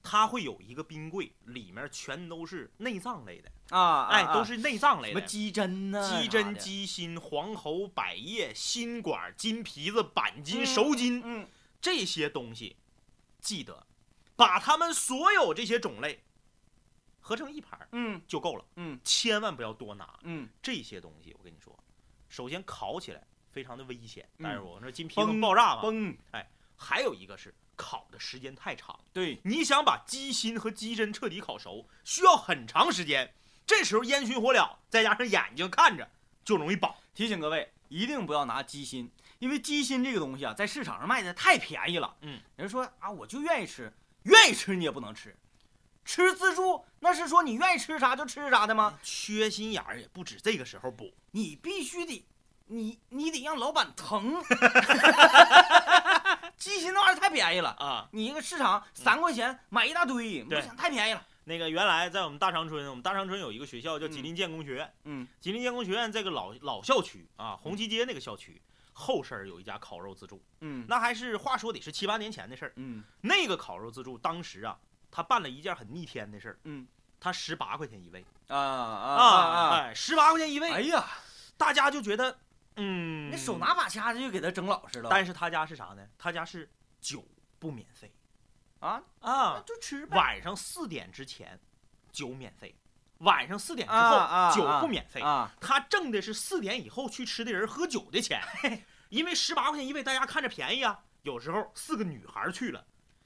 [0.03, 4.33] 它会有一个冰柜，里面全都是内脏类的，啊，哎，啊。
[4.33, 5.19] 都是内脏类的。
[5.19, 11.47] 什么鸡胗呢、鸡胗、鸡心、黄喉、百叶、心管、金皮子、板筋、嗯熟筋嗯，
[11.81, 12.75] 这些东西，
[13.39, 13.87] 记得
[14.35, 16.21] 把它们所有这些种类
[17.21, 18.21] 合成一盘嗯。
[18.27, 18.99] 就够了，嗯。
[19.05, 20.19] 千万不要多拿。
[20.23, 20.49] 嗯。
[20.61, 21.73] 这些东西我跟你说，
[22.27, 33.33] 首先烤起来非常的危险，嗯但是我说金皮子崩爆炸嘛，崩，哎还有一个是烤的时间太长，对，你想把鸡心和鸡胗彻底烤熟，需要很长时间。
[33.65, 36.09] 这时候烟熏火燎，再加上眼睛看着，
[36.43, 36.97] 就容易饱。
[37.13, 39.09] 提醒各位一定不要拿鸡心，
[39.39, 42.15] 因为鸡心这个东西啊，在市场上卖的太便宜了。
[42.21, 45.35] 嗯，人说啊，我就愿意吃，愿意吃你也不能吃，
[46.03, 48.99] 吃自助那是说你愿意吃啥就吃啥的吗？
[49.01, 51.13] 缺心眼儿也不止这个时候补。
[51.31, 52.25] 你必须得，
[52.67, 54.43] 你你得让老板疼。
[56.63, 60.61] 鸡心那玩意儿太便宜了，啊，你一个市场三块钱买一大堆，不对。
[60.61, 61.25] 行，太便宜了。
[61.45, 65.27] 那个原来在我们大长春，我们大长春有一个学校叫吉林建工学院，嗯。
[65.41, 68.61] 吉林建工学院这个老老校区啊，红旗街那个校区
[68.93, 70.85] 后身儿有一家烤肉自助，嗯。
[70.87, 72.73] 那还是话说得是七八年前的事儿。
[72.77, 73.03] 嗯。
[73.21, 74.77] 那个烤肉自助当时啊，
[75.11, 76.87] 他办了一件很逆天的事儿，嗯。
[77.19, 79.69] 他十八块钱一位啊啊啊啊！
[79.77, 81.07] 哎，十八块钱一位，哎呀，
[81.57, 82.37] 大家就觉得，
[82.75, 85.09] 嗯，那手拿把掐的就给他整老实了。
[85.09, 86.07] 但是他家是啥呢？
[86.17, 87.25] 他家是酒
[87.59, 88.13] 不免费
[88.79, 90.17] 啊，那啊，就吃呗。
[90.17, 91.59] 晚上四点之前
[92.11, 92.75] 酒免费，
[93.19, 95.21] 晚上四点之啊后、啊酒啊不免费。
[95.21, 98.41] 啊，他挣的是四点以后去吃的人喝酒的钱，
[99.09, 101.03] 因为十八块钱一位，大家看着便宜啊。
[101.21, 102.85] 有时候四个女孩去了，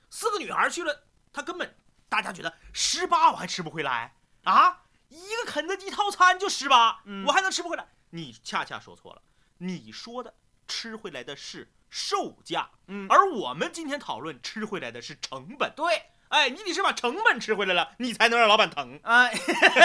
[0.09, 1.75] 四个女孩去了，他根本
[2.07, 7.87] 大家觉得十八我还吃不回来啊，一个肯德基套餐就十八、嗯我还能吃不回来？
[8.11, 9.21] 你恰恰说错了，
[9.59, 10.33] 你说的
[10.67, 15.71] 吃回来的是售价，嗯，而我们今天讨论吃回来的是成本。
[15.75, 18.99] 对，哎，你得是把成本吃回来了，你才能让老板疼。
[19.03, 19.33] 哎，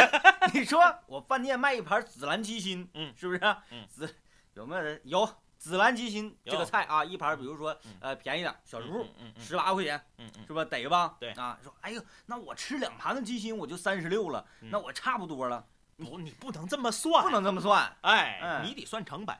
[0.53, 3.41] 你说我饭店卖一盘紫兰鸡心，嗯是不是？
[3.71, 4.13] 嗯紫
[4.55, 7.05] 有没有人有紫兰鸡心这个菜啊？
[7.05, 10.05] 一盘，比如说嗯呃便宜点，小食铺嗯嗯十八块钱，
[10.47, 10.65] 是吧？
[10.65, 11.17] 得吧？
[11.21, 15.65] 对啊，说哎呦，那我吃两盘子鸡心我就三十六了，嗯那我差不多了，
[15.97, 17.97] 不，你不能这么算，不能这么算。
[18.01, 19.35] 哎，哎你得算成本。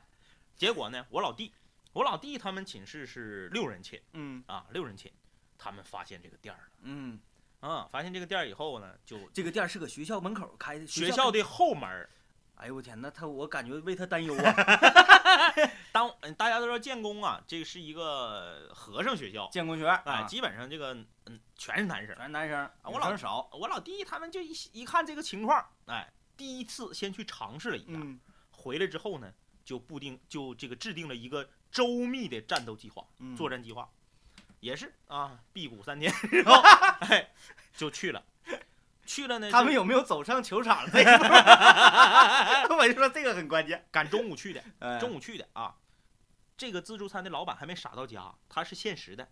[0.55, 1.53] 结果呢，我老弟，
[1.93, 5.11] 我老弟他们寝室是六人寝嗯啊，六人寝，
[5.57, 7.19] 他们发现这个店儿嗯，
[7.61, 12.09] 了啊，发现这个店儿以后呢，就这个店是搁学校门口开的，学校的后门儿，
[12.55, 14.53] 哎呦我天，那他我感觉为他担忧啊。
[15.91, 20.93] 当嗯大家都知道建工啊，这个是一个和尚学校，建工学院，哎，啊基本上这个
[21.25, 22.15] 嗯全是男生。
[22.15, 23.47] 全是男生，我老少。
[23.53, 28.19] 我老弟他们就一一看这个情况，哎，第一次先去尝试了一下，嗯
[28.51, 29.31] 回来之后呢，
[29.63, 33.05] 就布定就这个制定了一个周密的战斗计划。
[33.19, 33.89] 嗯，作战计划，
[34.59, 36.61] 也是啊，辟谷三天， 然后
[37.01, 37.31] 哎
[37.75, 38.23] 就去了，
[39.05, 41.23] 去了呢，他们有没有走上球场 这一步？
[42.75, 43.85] 我就说这个很关键。
[43.91, 45.75] 赶中午去的，哎中午去的啊。
[46.55, 49.27] 这个自助餐的老板还没傻到家，他是限时的，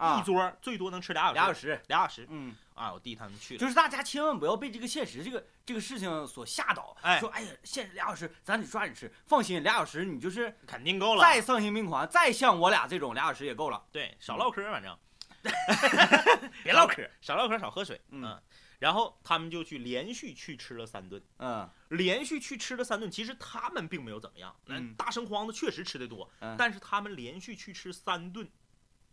[0.00, 1.82] 啊一，桌最多能吃俩小时，俩小时。
[1.88, 2.92] 俩小时嗯，啊！
[2.92, 6.96] 我弟他们去了，就是大家千万不要被这个现实这个这个事情所吓倒。
[7.02, 9.12] 哎说哎呀，现实俩小时，咱得抓紧吃。
[9.26, 11.22] 放心，俩小时你就是肯定够了。
[11.22, 13.84] 再丧心病狂，再像我俩这种俩小时也够了。
[13.92, 14.98] 对，少唠嗑，反正
[16.64, 17.08] 别唠嗑。
[17.20, 18.42] 少唠嗑，少喝水，嗯嗯。
[18.78, 24.56] 然后他们就去连续去吃了三顿，嗯连续去吃了三顿，其实他们并没有怎么样。
[24.64, 28.50] 那嗯大生荒的确实吃的多，嗯，但是他们连续去吃三顿，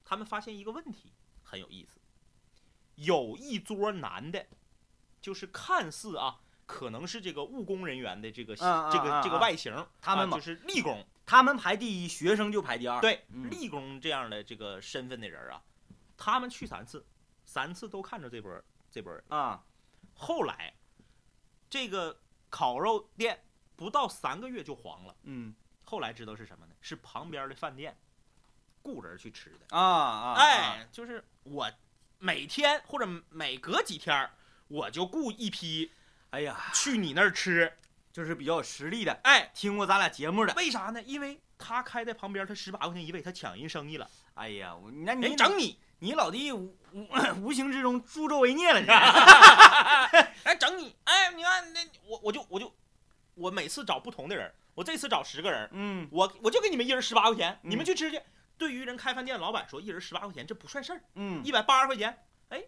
[0.09, 1.11] 他们发现一个问题
[1.43, 1.99] 很有意思，
[2.95, 4.47] 有一桌男的，
[5.19, 15.61] 就是看似啊，可能是这个务工人员的这个、这个这个外形，他们啊就是立工，他们排第一，学生就排第二。，对、嗯立工这样的这个身份的人啊，
[16.15, 17.05] 他们去三次，
[17.43, 19.21] 三次都看着这波这波人。
[19.27, 19.61] 啊，
[20.13, 20.73] 后来，
[21.69, 23.43] 这个烤肉店
[23.75, 25.13] 不到三个月就黄了。
[25.23, 26.73] 嗯后来知道是什么呢？
[26.79, 27.97] 是旁边的饭店
[28.87, 29.75] 雇人去吃的。
[29.77, 31.69] 啊啊，哎，就是我
[32.19, 34.31] 每天或者每隔几天儿，
[34.69, 35.91] 我就雇一批
[36.29, 37.73] 哎呀，去你那儿吃。
[38.13, 40.51] 就是比较有实力的，哎，听过咱俩节目的。
[40.55, 40.99] 为啥呢？
[41.03, 47.07] 因为他开在旁边，他十八块钱一位，他抢人生意了，哎呀，我那你整你，你老弟无无
[47.39, 48.87] 无形之中助纣为虐了， 你
[50.45, 52.73] 哎，整你，哎，你看那我我就我就
[53.35, 58.19] 我每次找不同的人，我这次找十个人，嗯我我就给你们一人十八块钱，嗯你们去吃去。
[58.57, 62.63] 对于人开饭店老板说，一人十八块钱这不算事儿，嗯一百八十块钱，哎，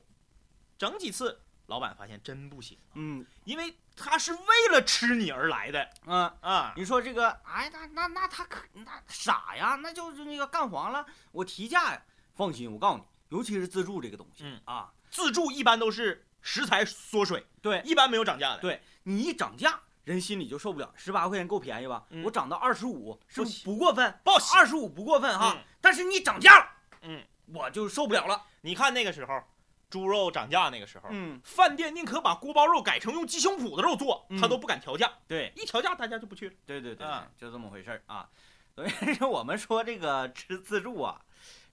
[0.78, 6.74] 整几次，老板发现真不行，嗯因为他是为了吃你而来的嗯，啊。
[6.76, 12.02] 你说这个，哎，那那那他可那傻呀，那就是那个干黄了，我提价呀。
[12.36, 13.04] 放心，我告诉你，
[13.36, 18.62] 尤其是自助这个东西，嗯啊，自助一般都是食材缩水，对一般没有涨价的。
[18.62, 20.92] 对你一涨价，人心里就受不了。
[20.96, 22.06] 十八块钱够便宜吧？
[22.10, 24.20] 嗯我涨到二十五，是不是不过分？
[24.24, 26.66] 报喜二十五不过分哈，嗯但是你涨价了，
[27.02, 28.44] 嗯，我就受不了了。
[28.62, 29.42] 你看那个时候，
[29.90, 36.56] 猪肉涨价那个时候，嗯，饭店宁可把锅包肉改成用鸡胸脯的肉做，嗯他都不敢调价，对一调价大家就不去了。
[36.66, 38.28] 对对对，啊就这么回事儿啊。
[38.76, 41.20] 所以说 我们说这个吃自助啊，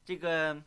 [0.05, 0.61] 这个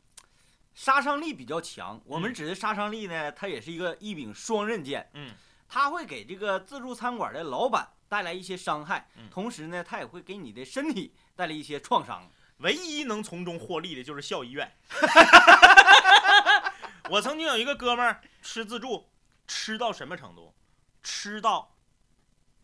[0.74, 2.00] 杀伤力比较强。
[2.06, 5.10] 我们嗯指的杀伤力呢，它也是一个一柄双刃剑。
[5.14, 5.32] 嗯，
[5.70, 12.30] 它会给这个自助餐馆的老板带来一些伤害，嗯同时呢，它也会给你的身体带来一些创伤。
[12.58, 14.70] 唯一能从中获利的就是校医院。
[17.10, 19.10] 我曾经有一个哥们儿吃自助，
[19.48, 20.54] 吃到什么程度？
[21.02, 21.74] 吃到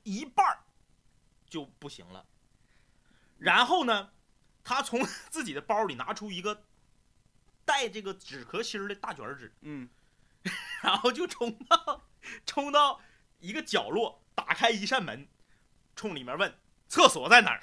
[0.03, 0.59] 一半儿
[1.47, 2.25] 就不行了。
[3.37, 4.09] 然后呢，
[4.63, 6.63] 他从自己的包里拿出一个
[7.63, 9.87] 带这个纸壳芯儿的大卷纸，嗯，
[10.81, 12.08] 然后就冲到
[12.45, 13.01] 冲到
[13.39, 15.27] 一个角落，打开一扇门，
[15.95, 16.53] 冲里面问
[16.88, 17.62] ：“厕所在哪儿？”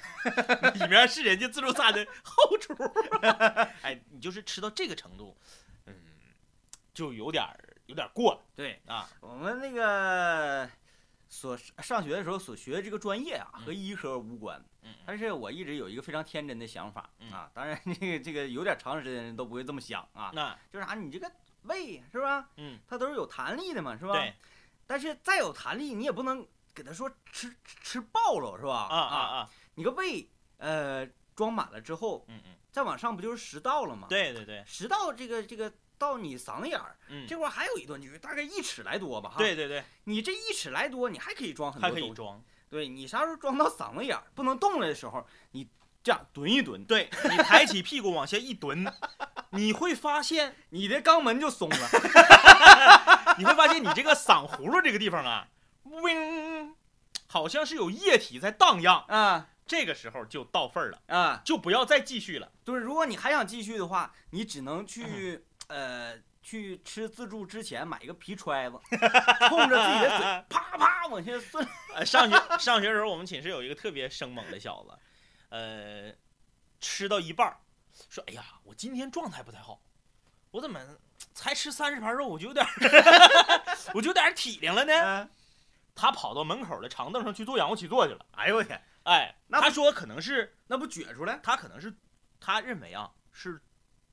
[0.75, 2.73] 里面是人家自助餐的后厨。
[3.83, 5.37] 哎，你就是吃到这个程度，
[5.85, 5.95] 嗯，
[6.93, 9.09] 就有点儿有点儿过了对啊。
[9.21, 10.69] 我们那个
[11.29, 14.63] 所上学的时候所学的这个专业啊，嗯和医科无关。
[14.85, 21.31] 嗯但是我一直有一个非常天真的想法嗯啊，当然这个这个有点常识的人都不会这么想啊，那就是啥，你这个
[21.63, 22.49] 胃是吧？
[22.57, 24.13] 嗯，它都是有弹力的嘛，是吧？
[24.13, 24.33] 对。
[24.85, 28.87] 但是再有弹力，你也不能给他说吃吃吃爆了，是吧？
[28.89, 39.29] 啊啊啊，你个胃呃装满了之后，嗯嗯，再往上不就是食道了吗？，对对对，食道这个这个到你嗓子眼儿嗯，这块还有一段距离，大概一尺来多吧？
[39.29, 39.37] 哈。
[39.37, 42.11] 对对对，你这一尺来多，你还可以装很多还可以。
[42.13, 42.43] 装。
[42.69, 45.67] 对你啥时候装到嗓子眼儿不能动了的时候，你
[46.03, 48.83] 这样蹲一蹲，对你抬起屁股往下一蹲，
[49.53, 51.89] 你会发现，你的肛门就松了。
[53.37, 55.47] 你会发现你这个嗓葫芦这个地方啊
[55.85, 56.73] ，wing，
[57.27, 59.05] 好像是有液体在荡漾。
[59.07, 62.51] 啊这个时候就到份儿了，啊，就不要再继续了。
[62.65, 68.77] 就是如果你还想继续的话，你只能去呃去吃自助之前买一个皮揣子，
[69.47, 71.65] 冲着自己的嘴 啪啪往下顺。
[71.95, 74.99] 呃，上学上学的时候，我们寝室有一个特别生猛的小子，
[75.47, 76.11] 呃，
[76.81, 77.57] 吃到一半儿
[78.13, 79.81] 说：“哎呀，我今天状态不太好，
[80.51, 80.79] 我怎么
[81.33, 82.63] 才吃三十盘肉，我就有点
[83.95, 85.29] 我就有点体灵了呢嗯，？”
[85.95, 88.23] 他跑到门口的长凳上去做仰卧起坐去了。
[88.33, 91.39] 哎呦我天，哎，那他说可能是那不撅出来？
[91.41, 91.91] 他可能是
[92.39, 93.59] 他认为啊是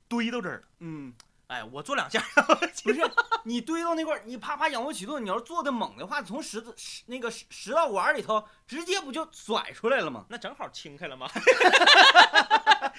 [0.07, 0.67] 堆到这儿了。
[0.79, 1.13] 嗯，
[1.45, 2.23] 哎，我做两下，
[2.83, 2.99] 不是，
[3.43, 6.63] 你堆到那块儿，你啪啪仰卧起坐，你要是做的猛的话，从食
[7.05, 10.25] 那个食食道管里头直接不就甩出来了吗？
[10.27, 11.29] 那正好清开了吗？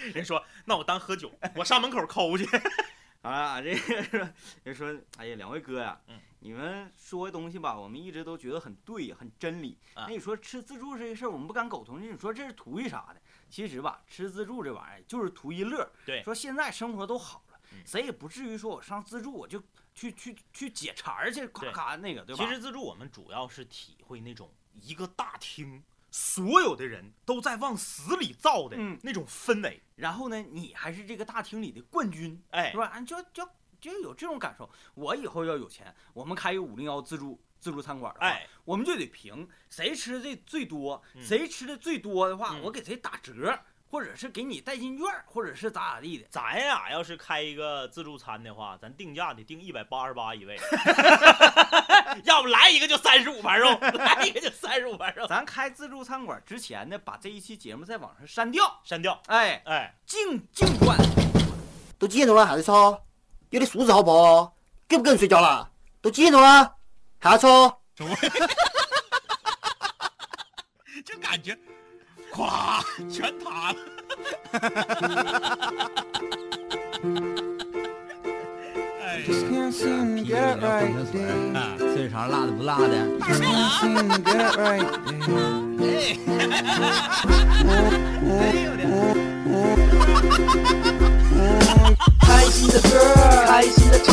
[0.15, 2.47] 人说那我当喝酒，我上门口抠去。
[3.23, 4.33] 啊，这个是
[4.65, 9.79] 人说，哎呀，两位哥呀，嗯你们说的东西吧，我们一直都觉得很对，很真理。
[9.95, 13.23] 啊那你说吃自助这个事儿，我们不敢苟同，你说这是图一啥的？
[13.49, 15.89] 其实吧，吃自助这玩意儿就是图一乐。
[16.05, 19.63] 对说现在生活都好了，嗯谁也不至于说我上自助我就
[19.95, 22.43] 去去去解馋去，咔咔那个，对吧？
[22.45, 25.81] 其实自助我们主要是体会那种一个大厅，
[26.12, 29.83] 所有的人都在往死里造的嗯那种氛围。
[29.96, 33.01] 然后呢，你还是这个大厅里的冠军，哎是，吧？
[33.01, 33.48] 就就
[33.81, 34.70] 就有这种感受。
[34.94, 43.59] 我以后要有钱，我们开一个五零幺自助自助餐馆，哎，我们就得评谁吃的最多，嗯谁吃的最多的话，嗯我给谁打折，
[43.93, 46.25] 或者是给你代金券，或者是咋咋地的。
[46.31, 50.59] 咱俩要是开一个自助餐的话，咱定价得定一百八十八一位，
[52.25, 59.21] 要不来一个就三十五盘肉，来一个就三十五盘肉，咱开自助餐馆之前呢，把这一期节目在网上删掉，删掉。
[59.27, 60.97] 哎，哎，静静观。
[61.99, 62.99] 都几点钟了还在吵？
[63.51, 64.57] 有点素质好不好？
[64.88, 65.71] 跟不跟人睡觉了？
[66.01, 66.77] 都几点钟了
[67.21, 67.79] 还要吵？
[71.05, 71.55] 就感觉，
[72.33, 73.77] 咵，全塌了。
[79.02, 79.73] 哎 Just can't
[80.15, 82.85] 啤酒饮料矿泉水儿啊，脆肠辣的不辣的。
[92.21, 92.88] 开心的歌，
[93.46, 94.13] 开心的唱，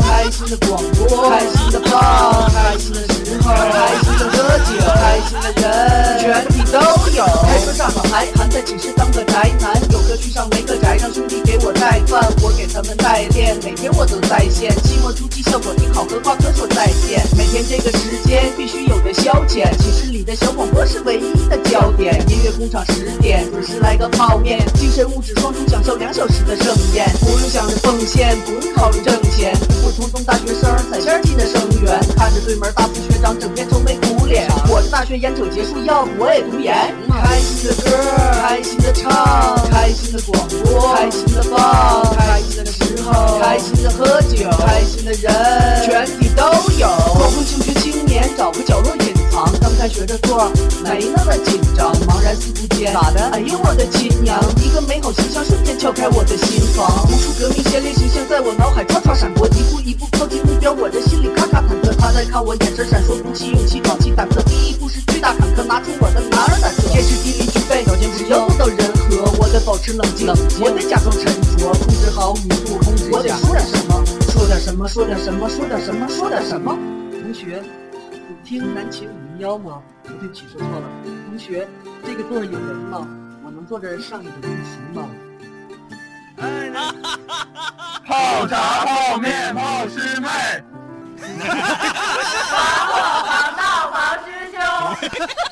[0.00, 3.06] 开心的广播，开心的放，开心的
[3.54, 6.78] 开心的喝酒，开心的人，全体都
[7.16, 7.24] 有。
[7.24, 14.70] 开车上好还还在寝室当个宅男，有个去上没个宅，让兄弟给我带饭，我给他们带练，每天我都在线。
[14.82, 17.20] 期末突效果挺好，和挂科说再见。
[17.36, 22.14] 每天这个时间必须有的消遣，寝室里的小广播是唯一的焦点。
[22.28, 29.52] 音乐工厂十点准时来个泡面，精神物质双重享受两小时的盛宴，不用想着奉献，不用考虑挣钱。
[29.82, 34.46] 普普通通大学生在线儿进的生源，看着对门大四学长整天愁眉苦脸。
[34.68, 36.74] 我的大学眼瞅结束，要不我也读研。
[37.10, 37.90] 开心的歌，
[38.40, 39.12] 开心的唱，
[39.70, 44.11] 开心的广播，开心的放，开心的时候，开心的喝，
[45.12, 45.32] 的人，
[45.84, 46.44] 全体都
[46.78, 46.88] 有。
[46.88, 50.50] 光棍求学青年找个角落隐藏，刚开学的座
[50.82, 53.20] 没那么紧张，茫然四顾间，咋的？
[53.32, 54.40] 哎呦我的亲娘！
[54.62, 61.92] 一个美好形象瞬间敲开我的心房，无数革命先烈形象在我脑海唰唰闪过，一步一步靠近目标，我的心里咔咔忐忑。
[61.98, 70.26] 他在看我眼神闪烁，鼓起勇气，壮起胆子，第一步是巨大坎坷，拿出我的男儿胆色，天时地利具备，条件只要做到人和，我得保持冷静，
[70.60, 71.24] 我得假装沉
[71.58, 72.48] 着，控制好语
[74.72, 76.72] 什么，说点什么，说点什么，说点什么。
[76.72, 77.62] 同学，
[78.10, 79.82] 你听南琴五零幺吗？
[80.02, 80.88] 不对不起，说错了。
[81.28, 81.68] 同学，
[82.02, 83.06] 这个座有人吗？
[83.44, 85.10] 我能坐这儿上一会儿自习吗？
[88.06, 90.28] 泡茶、泡面、泡师妹。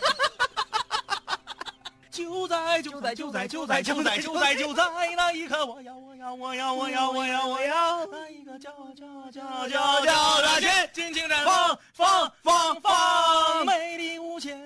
[2.41, 4.83] 就在就在就在就在就在就在就在
[5.15, 14.59] 那一刻，我要我要我要我要我要我要那一个叫叫叫叫叫的心，尽情绽放放放放，美丽无限。